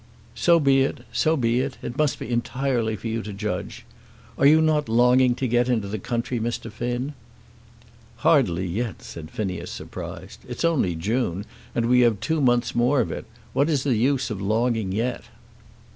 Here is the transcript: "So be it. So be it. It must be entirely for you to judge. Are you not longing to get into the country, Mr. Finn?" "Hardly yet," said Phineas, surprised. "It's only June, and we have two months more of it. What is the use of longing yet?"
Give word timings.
"So 0.33 0.59
be 0.59 0.81
it. 0.81 1.01
So 1.11 1.37
be 1.37 1.59
it. 1.59 1.77
It 1.83 1.95
must 1.95 2.17
be 2.17 2.27
entirely 2.31 2.95
for 2.95 3.07
you 3.07 3.21
to 3.21 3.31
judge. 3.31 3.85
Are 4.35 4.47
you 4.47 4.59
not 4.59 4.89
longing 4.89 5.35
to 5.35 5.47
get 5.47 5.69
into 5.69 5.87
the 5.87 5.99
country, 5.99 6.39
Mr. 6.39 6.71
Finn?" 6.71 7.13
"Hardly 8.25 8.65
yet," 8.65 9.03
said 9.03 9.29
Phineas, 9.29 9.69
surprised. 9.69 10.39
"It's 10.49 10.65
only 10.65 10.95
June, 10.95 11.45
and 11.75 11.85
we 11.85 11.99
have 11.99 12.19
two 12.19 12.41
months 12.41 12.73
more 12.73 12.99
of 12.99 13.11
it. 13.11 13.25
What 13.53 13.69
is 13.69 13.83
the 13.83 13.93
use 13.95 14.31
of 14.31 14.41
longing 14.41 14.91
yet?" 14.91 15.25